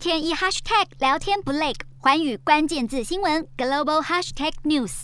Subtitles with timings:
[0.00, 5.02] 天一 hashtag 聊天不累，寰宇关键字新闻 global hashtag news。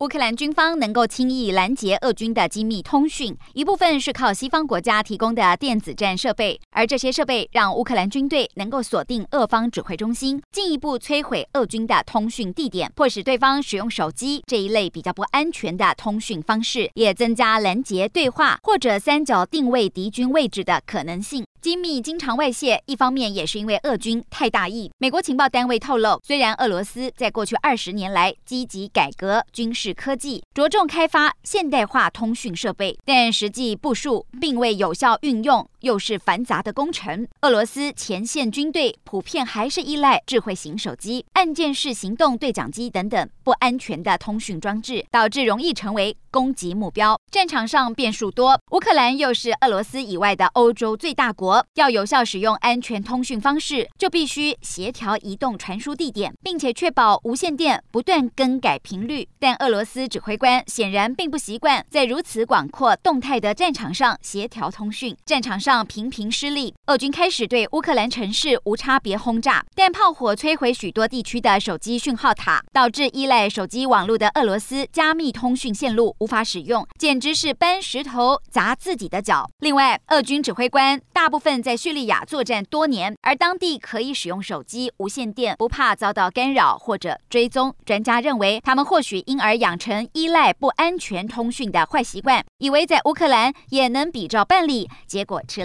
[0.00, 21.46] 乌克兰军方能够轻易拦截俄军的机密通讯，一部分是靠西方国家提供的电子战设备，而这些设备让乌克兰军队能够锁定俄方指挥中心，进一步摧毁俄军的通讯地点，迫使对方使用手机这一类比较不安全的通讯方式，也增加拦截对话或者三角定位敌军位置的可能性。
[21.66, 24.88] 机密经常外泄，一方面也是因为俄军太大意。
[24.98, 37.26] 美国情报单位透露，虽然俄罗斯在过去二十年来积极改革军事科技，着重开发现代化通讯设备，但实际部署并未有效运用，又是繁杂的工程。
[37.42, 47.18] 俄罗斯前线军队普遍还是依赖智慧型手机、按键式行动对讲机等等不安全的通讯装置，导致容易成为攻击目标。
[47.30, 51.64] 战场上变数多，乌克兰又是俄罗斯以外的欧洲最大国。
[51.74, 59.26] 要有效使用安全通讯方式，就必须协调移动传输地点，并且确保无线电不断更改频率。
[59.38, 66.72] 但俄罗斯指挥官显然并不习惯在如此广阔动态的战场上协调通讯，战场上频频失利。
[66.86, 79.50] 俄军开始对乌克兰城市无差别轰炸，但炮火摧毁许多地区的手机讯号塔，导致依赖手机网络的俄罗斯加密通讯线路无法使用，简直是搬石头砸自己的脚。
[79.58, 81.56] 另外，俄军指挥官大部分。
[81.66, 87.74] 在叙利亚作战多年，而当地可以使用手机、无线电，不怕遭到干扰或者追踪。
[87.84, 95.64] 专家认为，他们或许因而养成依赖不安全通讯的坏习惯，以为在乌克兰也能比照办理，结果吃